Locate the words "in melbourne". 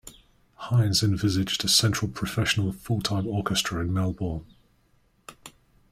3.81-4.43